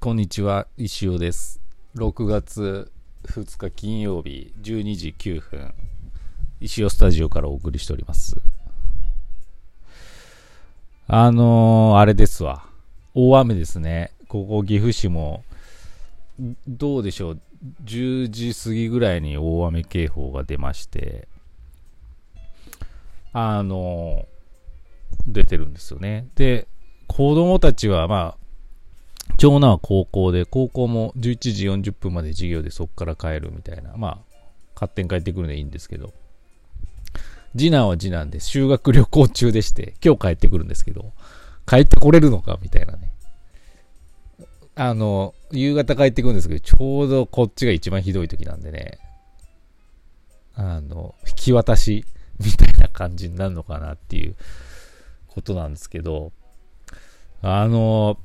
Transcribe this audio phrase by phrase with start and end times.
[0.00, 1.60] こんにちは、石尾です。
[1.96, 2.92] 6月
[3.24, 5.74] 2日金曜日12時9分、
[6.60, 8.36] 石尾スタジオからお送りしております。
[11.08, 12.64] あのー、あれですわ。
[13.12, 14.12] 大雨ですね。
[14.28, 15.42] ここ岐阜市も、
[16.68, 17.40] どうでしょう。
[17.82, 21.26] 10時過ぎぐらいに大雨警報が出まして、
[23.32, 26.28] あのー、出てるんですよね。
[26.36, 26.68] で、
[27.08, 28.37] 子供たちは、まあ、
[29.36, 34.18] 長男は高校で、高校も11時40分まで授業でそこから帰るみたいな、まあ、
[34.74, 36.12] 勝手に帰ってくるのでいいんですけど、
[37.56, 41.12] 次男は次男で修学旅行中でして、今日帰ってくるんですけど、
[41.66, 43.12] 帰ってこれるのかみたいなね。
[44.74, 48.98] あの、夕方帰ってくるんですけど、ちょうどこっちが一番ひどい時なんでね、
[50.54, 52.04] あの、引き渡し
[52.38, 54.36] みたいな感じになるのかなっていう
[55.26, 56.32] ことなんですけど、
[57.42, 58.18] あの、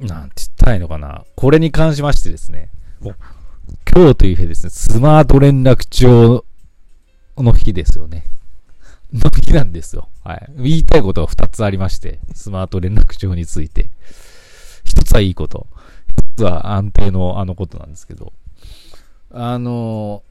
[0.00, 1.24] なんて言ったらいいのかな。
[1.34, 3.16] これに関しましてですね、もう
[3.94, 6.44] 今日という日ですね、スマート連絡帳
[7.36, 8.24] の日ですよね。
[9.12, 10.08] の日なんですよ。
[10.22, 10.52] はい。
[10.56, 13.90] 言いたいことが2つありまして、スマート連絡帳について。
[14.84, 15.66] 1つはいいこと。
[16.36, 18.32] 1つは安定のあのことなんですけど。
[19.30, 20.22] あの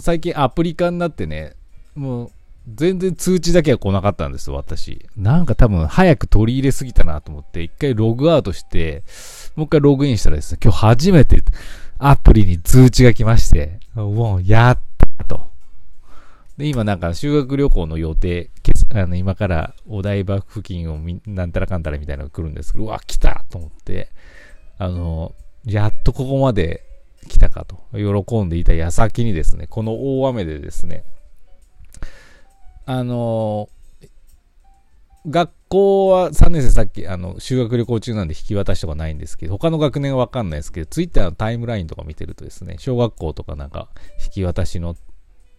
[0.00, 1.54] 最近アプリ化になってね、
[1.94, 2.30] もう
[2.74, 5.06] 全然通知だけは来なかったんですよ、私。
[5.16, 9.04] なんか多分早く取り入れすぎたなと思って、一回ログアウトして、
[9.56, 11.42] もう一回ログインしたらですね、今日初めて
[11.98, 14.78] アプリに通知が来まして、もうやっ
[15.18, 15.46] たと。
[16.56, 18.50] で、今なんか修学旅行の予定、
[18.92, 24.10] あの今からお台場付近をなんたらかんたらみたいなのが来るんですけど、うわ、来たと思って、
[24.78, 25.34] あの、
[25.64, 26.84] やっとここまで
[27.28, 31.04] 来たかと、喜んでいた矢先にですね、この大雨でですね、
[32.90, 33.68] あの
[35.28, 43.88] 学校は3年生さっき、あの、修学旅行中なんで引き渡しとかないんですけど、他の学年はわかんないですけど、ツイッターのタイムラインとか見てるとですね、小学校とかなんか、
[44.24, 44.96] 引き渡しの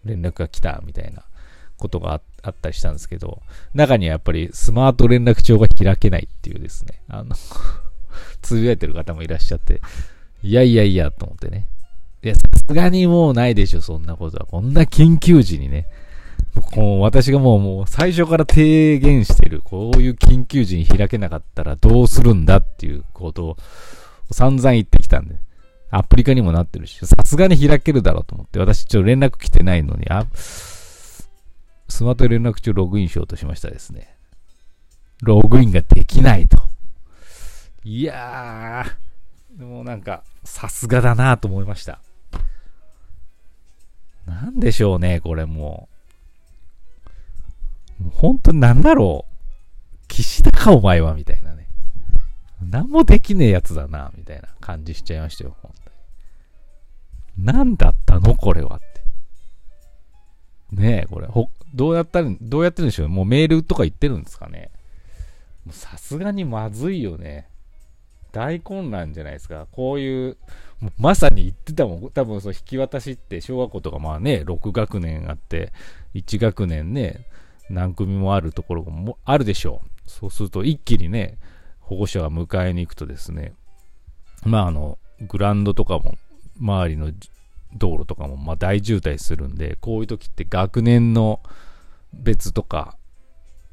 [0.05, 1.23] 連絡が来たみたいな
[1.77, 3.43] ことがあったりしたんですけど、
[3.75, 7.35] 中にはやっぱりスマート連絡帳が開けないっていうですね、あの
[8.41, 9.81] つぶやいてる方もいらっしゃって、
[10.41, 11.69] いやいやいや、と思ってね。
[12.23, 14.47] いや、さすがにもうないでしょ、そんなことは。
[14.47, 15.85] こんな緊急時にね、
[16.55, 23.57] こう私がもうもう最初から提言してる、こういう緊急時に開けなかったらどうするんだっていうことを
[24.31, 25.35] 散々言ってきたんで、
[25.91, 31.27] アプリ化にもなってるし、さすがに開けるだろうと思って、私ちょっと連絡来てないのに、あ、ス
[32.03, 34.15] マート連絡中ログインしようとしましたですね。
[35.21, 36.61] ログインができないと。
[37.83, 41.99] いやー、でもなんか、さすがだなと思いました。
[44.27, 45.88] なんでしょうね、これもう。
[47.99, 50.05] もう本当なんだろう。
[50.07, 51.67] 岸田かお前はみたいなね。
[52.61, 55.89] 何もできねえやつだな、みたいな感じしちゃいましたよ、本当
[57.41, 57.45] に。
[57.45, 60.75] 何だったのこれはって。
[60.75, 64.71] ねえ、これ、ほ、どうやったら、どうやってるんでしょうもうメールとか言ってるんですかね。
[65.71, 67.47] さすがにまずいよね。
[68.31, 69.67] 大混乱じゃないですか。
[69.71, 70.37] こういう、
[70.97, 72.09] まさに言ってたもん。
[72.11, 75.73] 多分その引き渡しって小学校とかまあね、6学年あって、
[76.13, 77.25] 1学年ね、
[77.69, 80.09] 何組もあるところもあるでしょう。
[80.09, 81.37] そうすると一気にね、
[81.79, 83.53] 保護者が迎えに行くとですね、
[84.43, 86.15] まああの、グラウンドとかも、
[86.59, 87.11] 周りの
[87.73, 91.41] 道路とかもま大渋滞するんで、こういう時って学年の
[92.13, 92.97] 別とか、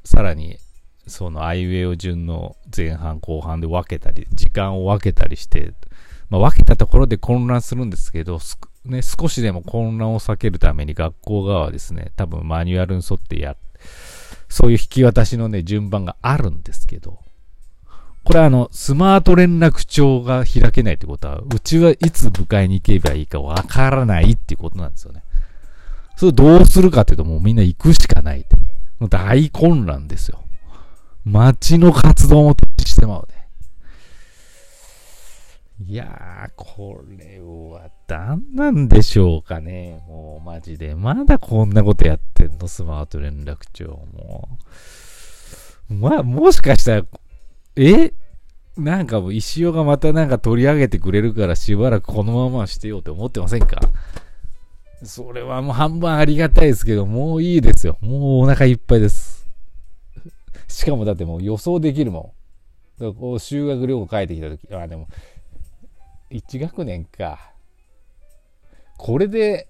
[0.05, 0.59] さらに
[1.07, 5.73] そのアイウェイを順の前半後半で分けたり、時間を分けたりして、
[6.29, 8.41] まあ、分けたところで混乱するんですけど、
[8.85, 13.57] ね、少しでも混乱を避けるために学校側はですね、多分マニュアルに沿ってやっ、
[14.49, 17.19] そういう引き渡しのね、順番があるんですけど、
[18.25, 25.23] これあの、スマート連絡帳が開けないってことは、うちはいつ迎えに行けばいいかわからないっていうことなんですよね。
[26.17, 28.57] それどうするかっていうと、もうみんな行くしかないって。
[29.09, 30.43] 大混乱ですよ。
[31.25, 33.36] 街の活動も停止してまうね。
[35.79, 40.03] いやー、これは何なんでしょうかね。
[40.09, 40.95] もうマジで。
[40.95, 44.59] まだこんなことやってんのスマート連絡帳も。
[45.89, 47.07] まあ、もしかしたら、
[47.77, 48.13] え？
[48.79, 53.81] なんかもう石尾がまたなんか取り上げてくれるからしばらくこのまましてようって思ってませんか？
[55.03, 57.99] それはもう半分ありがたいですけど、もういいですよ。
[58.01, 59.47] もうお腹いっぱいです。
[60.69, 62.35] しかもだってもう予想できるも
[62.99, 63.03] ん。
[63.03, 65.09] だからこう修学旅行帰ってきた時、あ、でも、
[66.31, 67.53] 1学年か。
[68.99, 69.69] これで、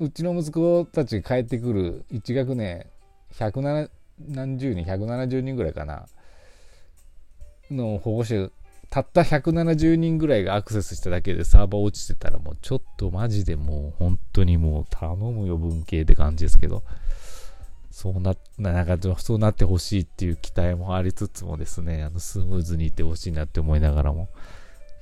[0.00, 2.86] うちの息子たち帰ってくる1学年、
[3.34, 6.06] 170人、170人ぐらいかな。
[7.70, 8.50] の保護者
[8.90, 16.84] たった170人ぐらいがアクセスしただけでサーバー落ちてたらもうちょっとマジでもう本当にもう頼むよ文系って感じですけど
[17.90, 24.28] そうな、なんかそうなってほしいっていう期待もありつつもですね、あのスムーズにいってほしいなって思いながらも、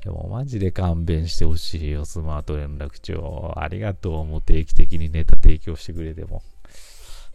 [0.05, 3.55] でもマジで勘弁してほしいよ、スマート連絡帳。
[3.57, 6.43] ありがとう、もう定期的にネタ提供してくれても。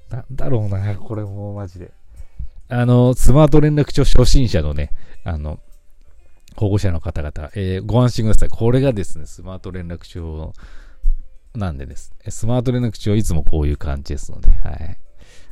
[0.10, 1.92] なんだろうな、これもうマジで。
[2.70, 4.92] あの、スマート連絡帳初心者のね、
[5.24, 5.60] あの、
[6.58, 8.50] 保護者の方々、えー、ご安心ください。
[8.50, 10.54] これがですね、スマート連絡帳
[11.56, 12.14] なんでです。
[12.28, 14.98] スマート連絡帳いつもこういう感じですので、はい。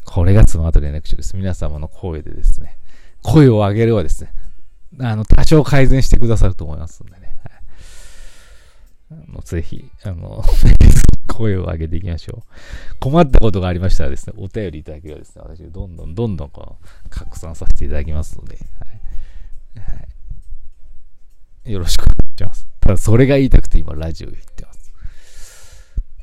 [0.03, 1.37] これがスマート連絡帳です。
[1.37, 2.77] 皆様の声でですね、
[3.21, 4.33] 声を上げればですね、
[4.99, 7.35] あの、多少改善してくださると思いますんでね。
[9.09, 10.43] はい、あのぜひ、あの、
[11.27, 12.95] 声を上げていきましょう。
[12.99, 18.55] 困ったことがありましたらですね、お便りいただければですね、私、どんどんどんどんこう、拡散させていただきますので、
[19.75, 19.91] はい。
[19.91, 19.99] は
[21.65, 22.67] い、よろしくお願いします。
[22.79, 24.93] ただ、それが言いたくて今、ラジオ言ってます。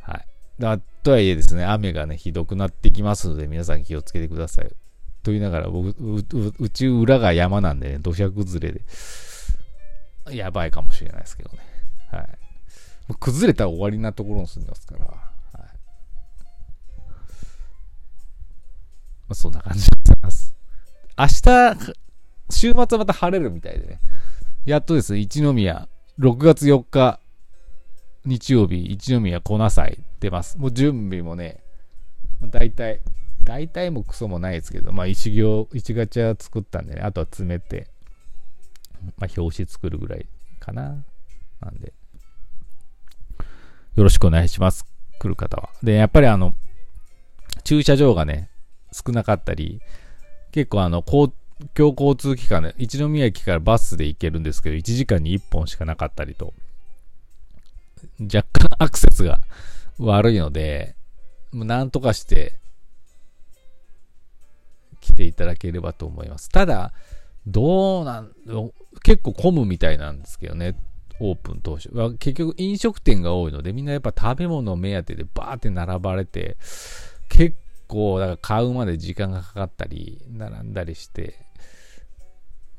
[0.03, 0.27] はい。
[0.59, 4.71] だとはいえですね、雨がね、ひどくなってきますので、皆さん気をつけてください。
[5.23, 5.95] と言いながら、僕、
[6.59, 11.59] うち裏が山なんでね、土砂崩れで、やばいかもしれないですけどね。
[12.11, 12.29] はい。
[13.19, 15.17] 崩れたら終わりなところに住んでますから、はい。
[15.17, 15.63] ま
[19.31, 20.55] あ、そんな感じでございます。
[21.19, 21.95] 明日、
[22.51, 24.01] 週末はまた晴れるみたいでね。
[24.65, 25.89] やっとですね、一宮、
[26.19, 27.21] 6月4日、
[28.25, 30.57] 日曜日、一宮粉祭出ます。
[30.59, 31.63] もう準備もね、
[32.45, 33.01] 大体、
[33.45, 37.89] 大体もクソもないですけど、まあ一行、一ガチャ作ったんでね、あとは詰めて、
[39.19, 40.27] まあ表紙作るぐらい
[40.61, 41.05] かな。
[41.61, 41.93] なんで、
[43.95, 44.85] よろしくお願いします。
[45.19, 45.71] 来る方は。
[45.83, 46.55] で、やっぱりあの、
[47.65, 48.49] 駐車場がね、
[48.93, 49.81] 少なかったり、
[50.51, 51.33] 結構あの、公
[51.75, 56.53] 共交通機関で、一宮駅からバスで行けるんですけど、1時間に1本しかなかったりと、
[58.21, 59.41] 若干アクセスが
[59.99, 60.97] 悪いので、
[61.53, 62.59] もうなんとかして
[65.03, 66.49] 来ていただければと思います。
[66.49, 66.95] ただ、
[67.47, 68.33] どうなん、
[69.03, 70.77] 結構混むみたいなんですけどね、
[71.21, 71.91] オープン当初。
[72.19, 76.57] 結局飲食店が多いので、みんなやっぱ食べ物目当てでバーって並ばれて、
[77.29, 77.57] 結
[77.89, 81.35] 構、だから買うまで時間がかかったり、並んだりして、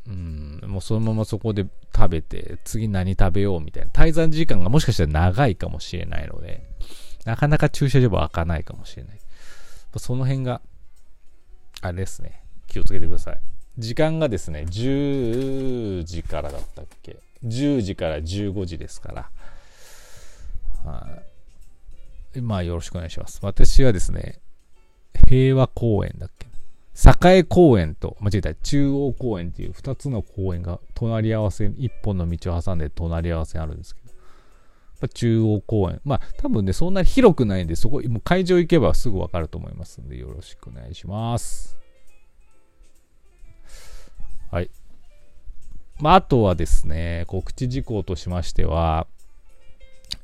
[0.07, 1.65] うん、もうそのままそこで
[1.95, 3.89] 食べて、次何食べようみたいな。
[3.91, 6.63] 滞在時間がもしかしたら長いかもしれないので、
[7.25, 9.19] なかなか駐車場は開かないかもしれない。
[9.97, 10.61] その辺が、
[11.83, 12.41] あれですね。
[12.67, 13.39] 気をつけてください。
[13.77, 20.89] 時間がですね、10時からだったっけ ?10 時から15時ですから。
[20.89, 21.07] は
[22.35, 22.41] い。
[22.41, 23.39] まあ、よろしくお願いします。
[23.41, 24.39] 私はですね、
[25.27, 26.47] 平和公園だっけ？
[27.25, 34.13] 栄公園と、間違えた、中央公園っていう2つの公園が隣り合わせ、1本の道を挟んで隣り合わせあるんですけど、
[35.01, 35.99] ま中央公園。
[36.05, 41.82] まあ、多分ね、そんなに広くないんで、そこ、もう会場行けばすぐわかると思いますんで、よろしくお願いします。
[46.03, 49.07] まあ、あとはですね、告知事項としましては、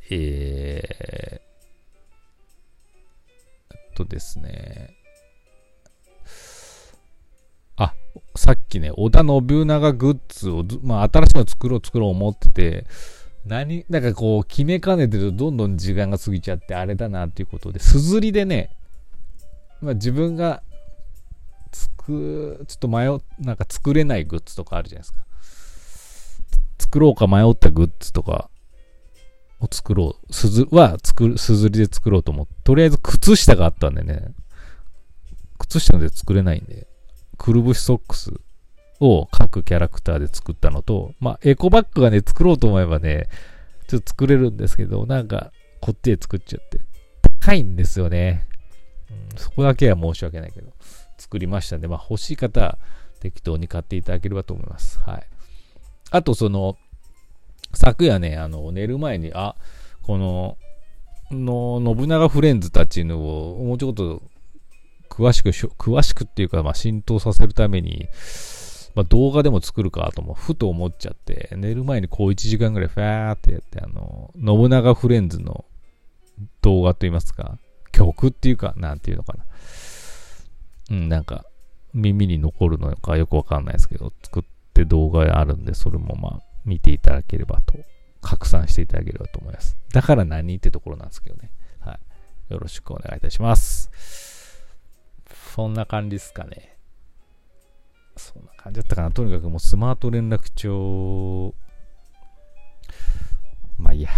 [0.10, 4.94] えー、っとですね、
[7.78, 7.94] あ、
[8.36, 12.86] さっきね、織田信長グッズを、まあ、新しいの作ろう作ろう思ってて、
[13.46, 18.76] 何、なんかこう、決めかねてるとどんどん時間が過ぎちゃって、あれだなっていうことで、すずりでね、
[19.80, 20.62] まあ、自分が、
[21.72, 25.29] つく、ちょっと迷う、なんか作れないグッズとかあるじゃないですか。
[26.90, 28.50] 作ろうか迷ったグッズとか
[29.60, 30.34] を作ろう。
[30.34, 34.34] すず、は作る、すずりで作ろうと思って、とりあえず靴下があったんでね、
[35.60, 36.88] 靴下で作れないんで、
[37.38, 38.34] くるぶしソックス
[39.00, 43.28] を各キャラクターで作ったのと、まあ、エコバッグがね、作ろうと思えばね、
[43.88, 46.80] ちょっと作れるんですけど、なんか、こっちで作っちゃって、
[47.22, 48.48] 高いんですよね。
[49.12, 50.74] うん、そこだけは申し訳ないけど、
[51.20, 52.80] 作りましたんで、まあ、欲しい方は
[53.20, 55.00] 適当に買っていただければと思います。
[55.02, 55.39] はい。
[56.12, 56.78] あと、その、
[57.74, 59.56] 昨夜ね、あの、寝る前に、あ、
[60.02, 60.58] この、
[61.32, 64.24] の、信長フレンズたちのを、もうちょっと
[65.10, 68.08] 詳しく、詳しくっていうか、まあ、浸透させるために、
[68.96, 75.66] まあ、動画でも作るかとも、ふと思っちゃって、寝る前にこう1時間ぐらいファーってやって、あの、信長フレンズの
[76.62, 77.58] 動画といいますか、
[77.92, 79.46] 曲っていうか、なんていうのかな。
[80.92, 81.46] うん、なんか、
[81.94, 87.74] 耳に残るのかよくわかんないですけど、作って動画あるんで、それもまあ、見ていただければと、
[88.22, 89.78] 拡散していただければと思います。
[89.94, 91.52] だから何ってところなんですけどね。
[91.80, 92.00] は
[92.50, 92.54] い。
[92.54, 93.92] よろしくお願いいたします。
[95.56, 96.78] そんな感じですかね。
[98.18, 99.12] そんな感じだったかな。
[99.12, 101.56] とにかくもうスマート連絡帳、
[103.78, 104.10] まあいいや。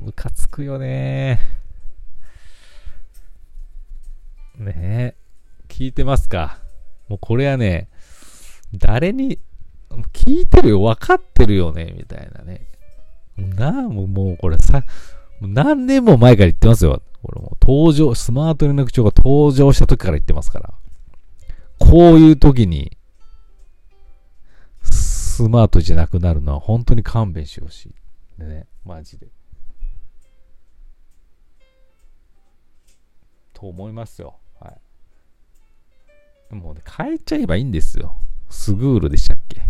[0.00, 1.40] ムカつくよね
[4.56, 5.16] ねえ。
[5.66, 6.67] 聞いてますか？
[7.08, 7.88] もうこれはね、
[8.74, 9.38] 誰に、
[10.12, 12.66] 聞いてるよ、分かってるよね、みたいなね。
[13.36, 14.82] なあ、もうもうこれさ、
[15.40, 17.02] 何年も前から言ってますよ。
[17.22, 20.74] これもう登場、スマート連絡帳が登場した時から言ってますから。
[21.78, 22.96] こういう時に、
[24.82, 27.94] スマートじゃなくなるのは本当に勘弁してほしい。
[28.38, 29.28] でね、マジで。
[33.54, 34.36] と思いますよ。
[36.50, 38.16] もうね、変えちゃえばいいんですよ。
[38.48, 39.60] スグールでしたっけ？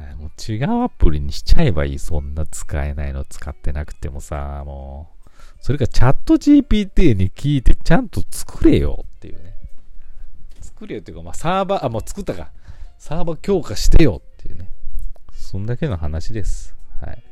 [0.00, 1.98] はい、もう違うアプリにしちゃえばいい。
[1.98, 5.30] そんな使えないの使ってなくてもさ、もう。
[5.60, 9.54] それかチャット GPT に聞いてちゃんと作れよっていうね。
[10.60, 12.50] 作れよっていうか、まあサーバー、あ、もう作ったか。
[12.98, 14.70] サーバー強化してよっていうね。
[15.32, 16.74] そんだけの話です。
[17.00, 17.22] はい。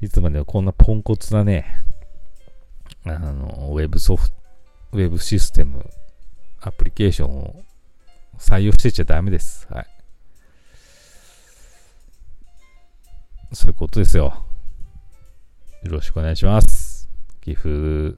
[0.00, 1.66] いつまでもこんなポンコツなね、
[3.04, 4.36] あの、ウェブソフト、
[4.92, 5.84] ウェブシステム、
[6.64, 7.62] アプリケーションを
[8.38, 9.66] 採用してちゃダメです。
[9.68, 9.86] はい。
[13.52, 14.46] そういうことですよ。
[15.82, 17.08] よろしくお願いします。
[17.40, 18.16] 岐阜、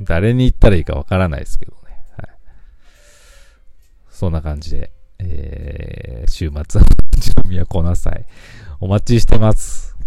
[0.00, 1.78] 誰に言ったらいいかわからないですけどね。
[2.16, 2.28] はい。
[4.10, 6.86] そんな感じで、えー、週末は、
[7.18, 8.24] 準備は来なさい。
[8.78, 9.85] お待ちしてます。